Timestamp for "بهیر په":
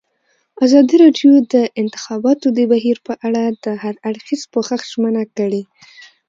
2.71-3.13